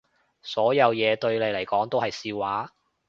[0.41, 2.73] 所有嘢對你嚟講都係笑話